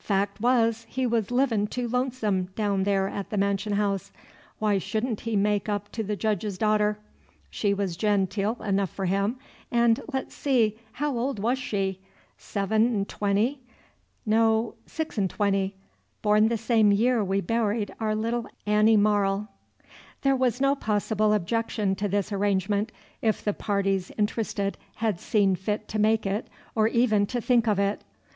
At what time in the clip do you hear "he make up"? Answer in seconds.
5.20-5.92